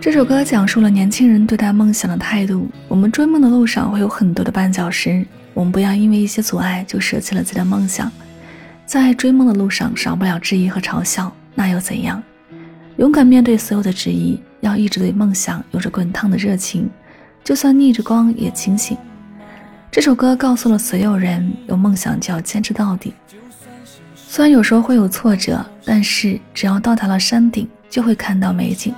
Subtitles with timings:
[0.00, 2.68] 这首歌讲述了年轻人对待梦想的态度。
[2.88, 8.10] 我们追梦的路上会有很多的绊脚石，我们不要因为一些阻碍就舍弃了自己的梦想。
[8.86, 12.22] 在追梦的路上，少不了质疑和嘲笑，那又怎样？
[12.96, 16.88] 勇敢面对所有的质疑，要一直对梦想有着滚烫的热情，
[17.44, 18.96] 就算逆着光也清醒。
[19.90, 23.12] 这首歌告诉了所有人，有梦想就要坚持到底。
[24.30, 28.94] 虽然有时候会有挫折，但是只要到达了山顶，就会看到美景。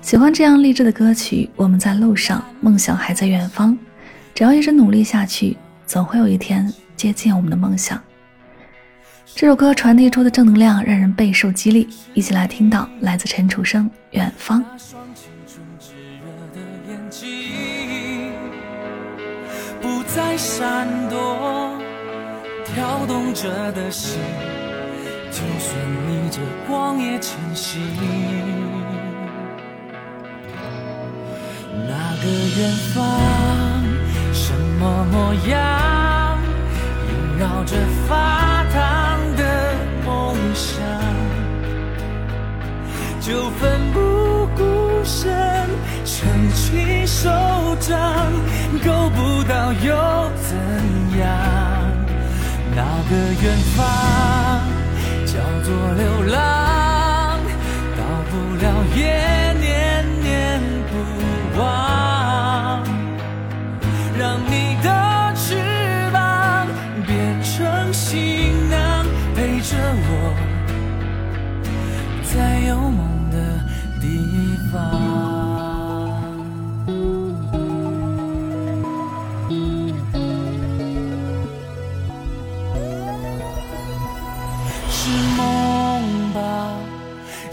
[0.00, 3.76] 喜欢这样励志的歌曲，我们在路上，梦想还在远方。
[4.34, 8.02] 只要一直努力下去，总会有一天接近我们的梦想。
[9.34, 14.64] 这首歌传递出的正能量让人备受激励，一起来听到来自陈楚生《远方》。
[19.82, 21.76] 不再闪躲，
[22.64, 24.18] 跳动着的心，
[25.32, 25.74] 就算
[26.06, 27.80] 逆着光也前行。
[31.88, 32.24] 那个
[32.58, 33.00] 远方，
[34.32, 36.38] 什么模样，
[37.08, 37.76] 萦绕着
[38.06, 39.42] 发烫的
[40.04, 40.70] 梦想。
[43.20, 45.32] 就奋不顾身
[46.04, 47.30] 撑起手
[47.80, 47.98] 掌，
[48.84, 50.58] 够不到又怎
[51.18, 51.26] 样？
[52.74, 53.84] 那个远方
[55.62, 56.71] 做流浪，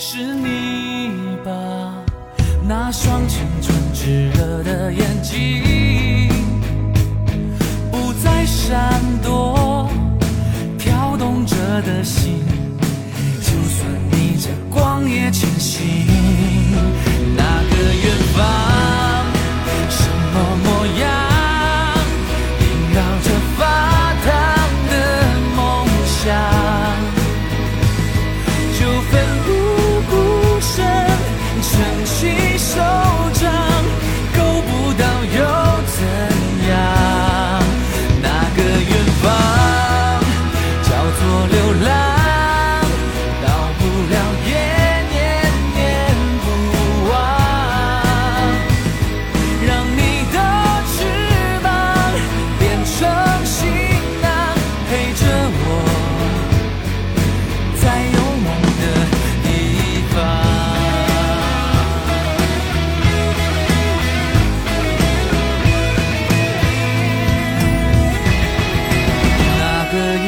[0.02, 1.11] 是你
[1.44, 1.52] 吧，
[2.66, 6.32] 那双青春炙热的眼睛，
[7.92, 9.89] 不再闪躲，
[10.77, 12.42] 跳动着的心，
[13.42, 15.30] 就算逆着光也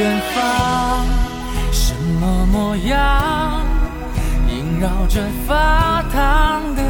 [0.02, 1.06] 远方，
[1.72, 3.64] 什么模样？
[4.50, 4.80] 萦。
[4.82, 6.82] 绕着发烫的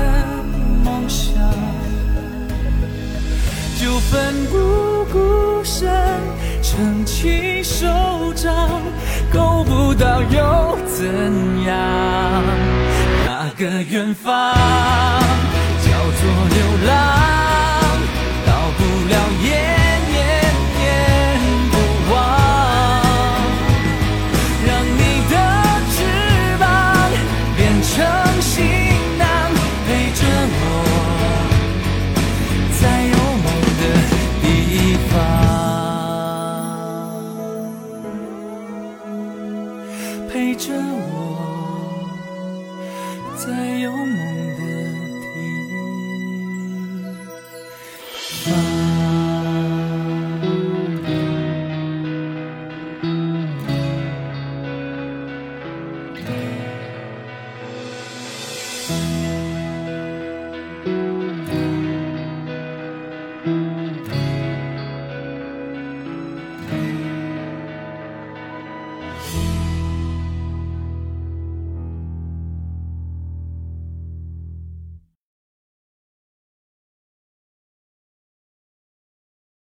[0.81, 1.35] 梦想，
[3.77, 5.91] 就奋不顾身
[6.63, 7.85] 撑起手
[8.33, 8.81] 掌，
[9.33, 11.03] 够不到又怎
[11.65, 12.41] 样？
[13.25, 14.55] 那个远方
[15.83, 16.95] 叫做流浪，
[40.61, 42.05] 着我，
[43.35, 44.30] 在有梦。